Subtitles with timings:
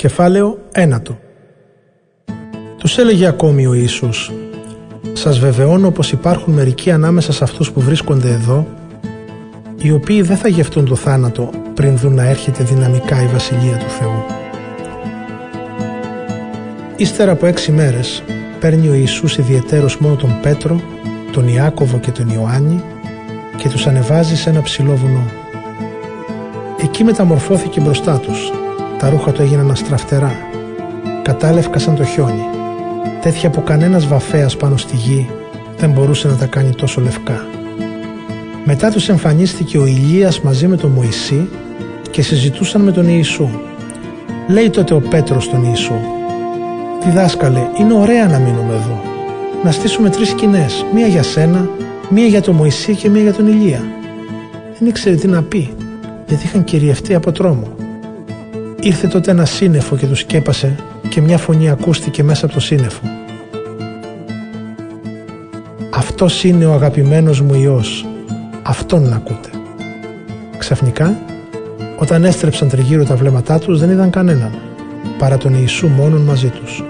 [0.00, 1.18] Κεφάλαιο ένατο
[2.78, 4.32] Τους έλεγε ακόμη ο Ιησούς
[5.12, 8.66] «Σας βεβαιώνω πως υπάρχουν μερικοί ανάμεσα σε αυτούς που βρίσκονται εδώ
[9.82, 13.88] οι οποίοι δεν θα γευτούν το θάνατο πριν δουν να έρχεται δυναμικά η Βασιλεία του
[13.88, 14.24] Θεού».
[16.96, 18.22] Ύστερα από έξι μέρες
[18.60, 20.80] παίρνει ο Ιησούς ιδιαιτέρως μόνο τον Πέτρο,
[21.32, 22.82] τον Ιάκωβο και τον Ιωάννη
[23.56, 25.26] και τους ανεβάζει σε ένα ψηλό βουνό.
[26.82, 28.52] Εκεί μεταμορφώθηκε μπροστά τους
[29.00, 30.32] τα ρούχα του έγιναν αστραφτερά.
[31.22, 32.44] Κατάλευκα σαν το χιόνι.
[33.20, 35.30] Τέτοια που κανένας βαφέας πάνω στη γη
[35.76, 37.46] δεν μπορούσε να τα κάνει τόσο λευκά.
[38.64, 41.48] Μετά τους εμφανίστηκε ο Ηλίας μαζί με τον Μωυσή
[42.10, 43.48] και συζητούσαν με τον Ιησού.
[44.48, 45.94] Λέει τότε ο Πέτρος τον Ιησού
[47.04, 49.02] «Διδάσκαλε, είναι ωραία να μείνουμε εδώ.
[49.64, 51.68] Να στήσουμε τρεις σκηνές, μία για σένα,
[52.08, 53.82] μία για τον Μωυσή και μία για τον Ηλία».
[54.78, 55.74] Δεν ήξερε τι να πει,
[56.28, 57.79] γιατί είχαν κυριευτεί από τρόμο.
[58.82, 60.76] Ήρθε τότε ένα σύννεφο και τους σκέπασε
[61.08, 63.00] και μια φωνή ακούστηκε μέσα από το σύννεφο.
[65.90, 68.06] Αυτός είναι ο αγαπημένος μου Υιός.
[68.62, 69.48] Αυτόν να ακούτε.
[70.58, 71.18] Ξαφνικά,
[71.96, 74.50] όταν έστρεψαν τριγύρω τα βλέμματά τους δεν είδαν κανέναν,
[75.18, 76.84] παρά τον Ιησού μόνον μαζί τους.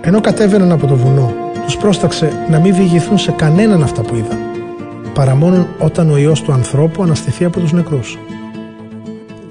[0.00, 1.34] Ενώ κατέβαιναν από το βουνό,
[1.64, 4.38] τους πρόσταξε να μην διηγηθούν σε κανέναν αυτά που είδαν,
[5.14, 8.18] παρά μόνον όταν ο Υιός του ανθρώπου αναστηθεί από τους νεκρούς.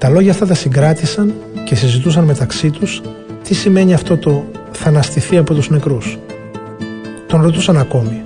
[0.06, 3.02] Τα λόγια αυτά τα συγκράτησαν και συζητούσαν μεταξύ τους
[3.42, 6.18] τι σημαίνει αυτό το «θα αναστηθεί από τους νεκρούς».
[7.26, 8.24] Τον ρωτούσαν ακόμη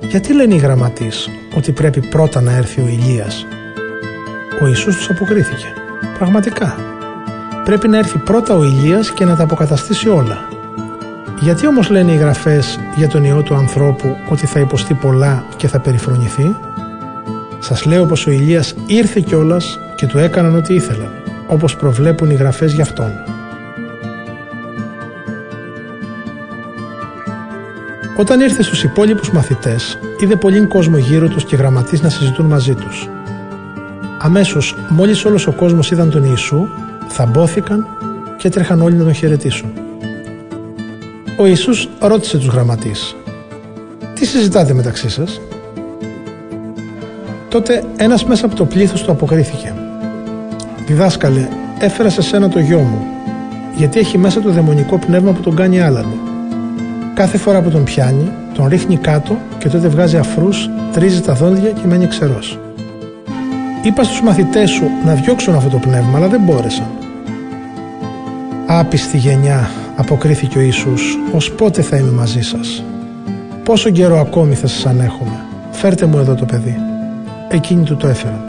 [0.00, 3.46] «Γιατί λένε οι γραμματείς ότι πρέπει πρώτα να έρθει ο Ηλίας»
[4.62, 5.66] Ο Ιησούς τους αποκρίθηκε
[6.18, 6.76] «Πραγματικά,
[7.64, 10.48] πρέπει να έρθει πρώτα ο Ηλίας και να τα αποκαταστήσει όλα».
[11.40, 15.68] Γιατί όμως λένε οι γραφές για τον Υιό του ανθρώπου ότι θα υποστεί πολλά και
[15.68, 16.56] θα περιφρονηθεί;
[17.58, 21.10] Σας λέω πως ο Ηλίας ήρθε κιόλας και του έκαναν ό,τι ήθελαν,
[21.46, 23.12] όπως προβλέπουν οι γραφές για αυτόν.
[28.16, 32.74] Όταν ήρθε στους υπόλοιπους μαθητές, είδε πολύ κόσμο γύρω τους και γραμματείς να συζητούν μαζί
[32.74, 33.08] τους.
[34.18, 36.68] Αμέσως, μόλις όλος ο κόσμος είδαν τον Ιησού,
[37.08, 37.86] θαμπόθηκαν
[38.38, 39.72] και έτρεχαν όλοι να τον χαιρετήσουν.
[41.38, 43.16] Ο Ιησούς ρώτησε τους γραμματείς
[44.14, 45.40] «Τι συζητάτε μεταξύ σας»
[47.48, 49.74] Τότε ένας μέσα από το πλήθος του αποκρίθηκε
[50.88, 53.06] Διδάσκαλε, έφερα σε σένα το γιο μου,
[53.76, 56.18] γιατί έχει μέσα το δαιμονικό πνεύμα που τον κάνει άλαλο.
[57.14, 61.70] Κάθε φορά που τον πιάνει, τον ρίχνει κάτω και τότε βγάζει αφρούς, τρίζει τα δόντια
[61.70, 62.58] και μένει ξερός.
[63.82, 66.90] Είπα στους μαθητές σου να διώξουν αυτό το πνεύμα, αλλά δεν μπόρεσαν.
[68.66, 72.84] Άπιστη γενιά, αποκρίθηκε ο Ιησούς, ως πότε θα είμαι μαζί σας;
[73.64, 76.76] Πόσο καιρό ακόμη θα σας ανέχομαι; Φέρτε μου εδώ το παιδί.
[77.48, 78.47] Εκείνοι του το έφεραν.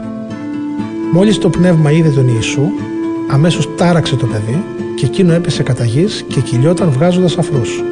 [1.12, 2.62] Μόλις το πνεύμα είδε τον Ιησού,
[3.30, 4.64] αμέσως τάραξε το παιδί
[4.96, 7.82] και εκείνο έπεσε κατά γης και κυλιόταν βγάζοντας αφρούς.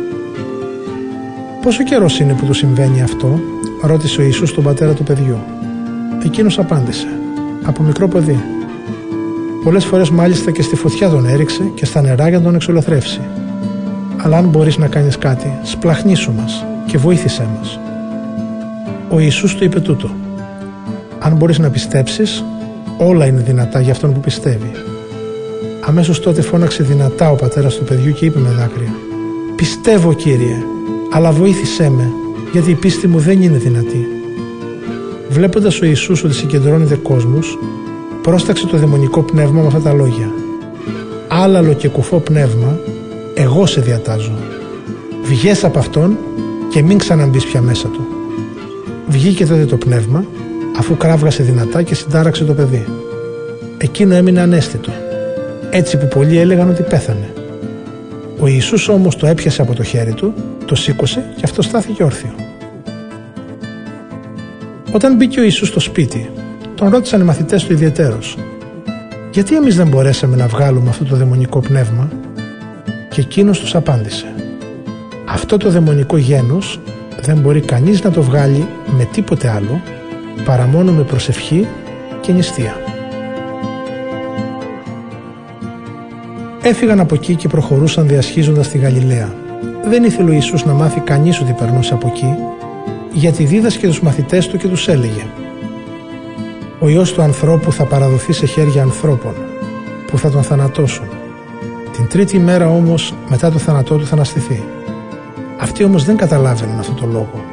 [1.63, 3.41] «Πόσο καιρός είναι που του συμβαίνει αυτό»
[3.83, 5.39] ρώτησε ο Ιησούς τον πατέρα του παιδιού.
[6.25, 7.07] Εκείνος απάντησε
[7.65, 8.45] «Από μικρό παιδί».
[9.65, 13.21] Πολλές φορές μάλιστα και στη φωτιά τον έριξε και στα νερά για να τον εξολοθρεύσει.
[14.17, 17.81] Αλλά αν μπορείς να κάνεις κάτι, σπλαχνίσου μας και βοήθησέ μας.
[19.09, 20.11] Ο Ιησούς του είπε τούτο.
[21.19, 22.45] Αν μπορείς να πιστέψεις,
[22.99, 24.71] Όλα είναι δυνατά για αυτόν που πιστεύει.
[25.81, 28.95] Αμέσως τότε φώναξε δυνατά ο πατέρας του παιδιού και είπε με δάκρυα:
[29.57, 30.57] Πιστεύω, κύριε,
[31.11, 32.13] αλλά βοήθησέ με,
[32.53, 34.07] γιατί η πίστη μου δεν είναι δυνατή.
[35.29, 37.59] Βλέποντας ο Ιησούς ότι συγκεντρώνεται κόσμος,
[38.23, 40.33] πρόσταξε το δαιμονικό πνεύμα με αυτά τα λόγια.
[41.29, 42.79] Άλαλο και κουφό πνεύμα,
[43.35, 44.33] εγώ σε διατάζω.
[45.23, 46.17] Βγες από αυτόν
[46.69, 48.07] και μην ξαναμπείς πια μέσα του.
[49.09, 50.25] Βγήκε τότε το πνεύμα
[50.79, 52.87] αφού κράβγασε δυνατά και συντάραξε το παιδί.
[53.79, 54.91] Εκείνο έμεινε ανέστητο,
[55.71, 57.33] έτσι που πολλοί έλεγαν ότι πέθανε.
[58.41, 60.35] Ο Ιησούς όμως το έπιασε από το χέρι του,
[60.65, 62.35] το σήκωσε και αυτό στάθηκε όρθιο.
[64.93, 66.31] Όταν μπήκε ο Ιησούς στο σπίτι,
[66.75, 68.37] τον ρώτησαν οι μαθητές του ιδιαιτέρως
[69.33, 72.09] «Γιατί εμείς δεν μπορέσαμε να βγάλουμε αυτό το δαιμονικό πνεύμα»
[73.11, 74.35] και εκείνος τους απάντησε
[75.25, 76.81] «Αυτό το δαιμονικό γένος
[77.21, 78.67] δεν μπορεί κανείς να το βγάλει
[78.97, 79.81] με τίποτε άλλο
[80.45, 81.67] παρά μόνο με προσευχή
[82.21, 82.77] και νηστεία.
[86.63, 89.35] Έφυγαν από εκεί και προχωρούσαν διασχίζοντας τη Γαλιλαία.
[89.85, 92.35] Δεν ήθελε ο Ιησούς να μάθει κανείς ότι περνούσε από εκεί,
[93.13, 95.27] γιατί δίδασκε τους μαθητές του και τους έλεγε
[96.81, 99.35] «Ο Υιός του ανθρώπου θα παραδοθεί σε χέρια ανθρώπων,
[100.07, 101.09] που θα τον θανατώσουν.
[101.93, 104.63] Την τρίτη μέρα όμως, μετά το θάνατό του θα αναστηθεί.
[105.59, 107.45] Αυτοί όμως δεν καταλάβαιναν αυτό το λόγο,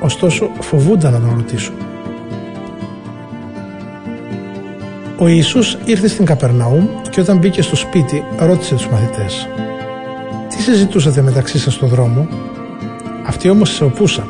[0.00, 1.74] ωστόσο φοβούνταν να τον ρωτήσουν.
[5.22, 9.48] Ο Ιησούς ήρθε στην Καπερναούμ και όταν μπήκε στο σπίτι ρώτησε τους μαθητές
[10.48, 12.28] «Τι συζητούσατε μεταξύ σας στο δρόμο»
[13.26, 14.28] Αυτοί όμως σιωπούσαν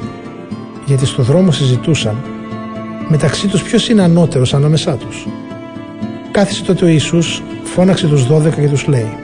[0.86, 2.16] γιατί στο δρόμο συζητούσαν
[3.08, 5.26] μεταξύ τους ποιος είναι ανώτερος ανάμεσά τους;
[6.30, 9.16] Κάθισε τότε ο Ιησούς, φώναξε τους δώδεκα και τους λέει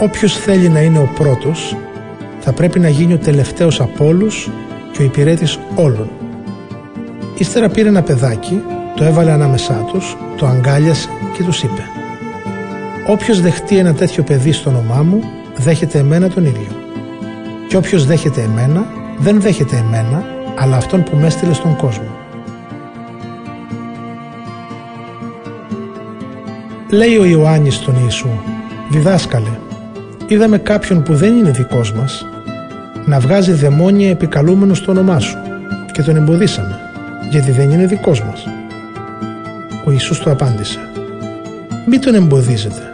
[0.00, 1.76] «Όποιος θέλει να είναι ο πρώτος
[2.40, 4.50] θα πρέπει να γίνει ο τελευταίος από όλους
[4.92, 6.10] και ο υπηρέτης όλων».
[7.38, 8.62] Ύστερα πήρε ένα παιδάκι,
[8.96, 11.82] το έβαλε ανάμεσά τους, το αγκάλιασε και τους είπε
[13.06, 15.20] «Όποιος δεχτεί ένα τέτοιο παιδί στο όνομά μου,
[15.56, 16.70] δέχεται εμένα τον ίδιο.
[17.68, 18.86] Και όποιος δέχεται εμένα,
[19.18, 20.24] δεν δέχεται εμένα,
[20.58, 22.16] αλλά αυτόν που με έστειλε στον κόσμο.
[26.90, 28.28] Λέει ο Ιωάννης στον Ιησού
[28.90, 29.58] «Διδάσκαλε,
[30.26, 32.26] είδαμε κάποιον που δεν είναι δικός μας
[33.06, 35.36] να βγάζει δαιμόνια επικαλούμενο στο όνομά σου
[35.92, 36.80] και τον εμποδίσαμε
[37.30, 38.61] γιατί δεν είναι δικός μας».
[39.92, 40.78] Ο Ιησούς του απάντησε
[41.86, 42.92] «Μη τον εμποδίζετε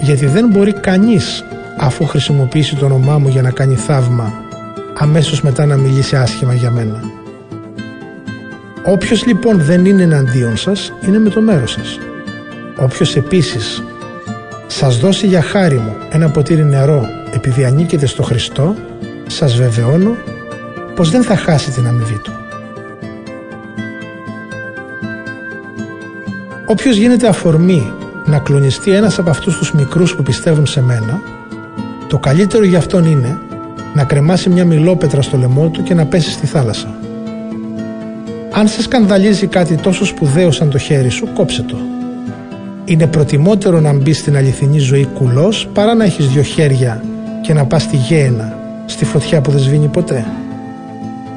[0.00, 1.44] γιατί δεν μπορεί κανείς
[1.76, 4.32] αφού χρησιμοποιήσει το όνομά μου για να κάνει θαύμα
[4.98, 7.00] αμέσως μετά να μιλήσει άσχημα για μένα.
[8.84, 11.98] Όποιος λοιπόν δεν είναι εναντίον σας είναι με το μέρος σας.
[12.76, 13.82] Όποιος επίσης
[14.66, 18.74] σας δώσει για χάρη μου ένα ποτήρι νερό επειδή ανήκετε στο Χριστό,
[19.26, 20.16] σας βεβαιώνω
[20.94, 22.32] πως δεν θα χάσει την αμοιβή του.
[26.70, 27.92] Όποιος γίνεται αφορμή
[28.26, 31.20] να κλονιστεί ένας από αυτούς τους μικρούς που πιστεύουν σε μένα,
[32.08, 33.38] το καλύτερο για αυτόν είναι
[33.94, 36.94] να κρεμάσει μια μιλόπετρα στο λαιμό του και να πέσει στη θάλασσα.
[38.52, 41.76] Αν σε σκανδαλίζει κάτι τόσο σπουδαίο σαν το χέρι σου, κόψε το.
[42.84, 47.02] Είναι προτιμότερο να μπει στην αληθινή ζωή κουλός παρά να έχεις δυο χέρια
[47.42, 50.26] και να πας στη γέαινα, στη φωτιά που δεν σβήνει ποτέ.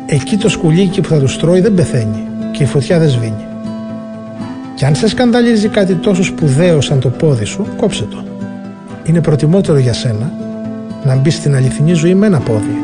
[0.06, 3.46] Εκεί το σκουλίκι που θα του στρώει δεν πεθαίνει και η φωτιά δεν σβήνει.
[4.82, 8.24] Και αν σε σκανδαλίζει κάτι τόσο σπουδαίο σαν το πόδι σου, κόψε το.
[9.04, 10.32] Είναι προτιμότερο για σένα
[11.04, 12.78] να μπεις στην αληθινή ζωή με ένα πόδι,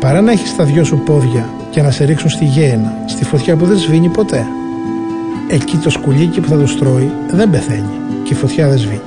[0.00, 3.56] παρά να έχεις τα δυο σου πόδια και να σε ρίξουν στη γέαινα, στη φωτιά
[3.56, 4.46] που δεν σβήνει ποτέ.
[5.48, 7.94] Εκεί το σκουλίκι που θα το στρώει δεν πεθαίνει
[8.24, 9.00] και η φωτιά δεν σβήνει.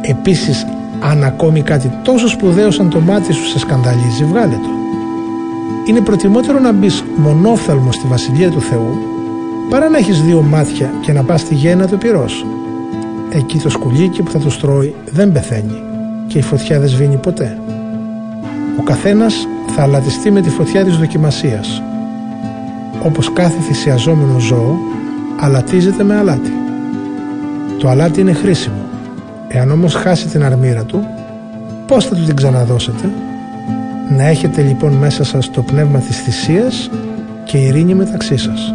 [0.00, 0.66] Επίσης,
[1.00, 4.68] αν ακόμη κάτι τόσο σπουδαίο σαν το μάτι σου σε σκανδαλίζει, βγάλε το.
[5.88, 9.13] Είναι προτιμότερο να μπεις μονόφθαλμο στη Βασιλεία του Θεού,
[9.70, 12.46] παρά να έχεις δύο μάτια και να πας στη γέννα του πυρός.
[13.30, 15.82] Εκεί το σκουλίκι που θα το στρώει δεν πεθαίνει
[16.26, 17.58] και η φωτιά δεν σβήνει ποτέ.
[18.78, 19.46] Ο καθένας
[19.76, 21.82] θα αλατιστεί με τη φωτιά της δοκιμασίας.
[23.02, 24.78] Όπως κάθε θυσιαζόμενο ζώο,
[25.40, 26.52] αλατίζεται με αλάτι.
[27.78, 28.88] Το αλάτι είναι χρήσιμο.
[29.48, 31.06] Εάν όμως χάσει την αρμήρα του,
[31.86, 33.10] πώς θα του την ξαναδώσετε;
[34.16, 36.90] Να έχετε λοιπόν μέσα σας το πνεύμα της θυσίας
[37.44, 38.74] και ειρήνη μεταξύ σας.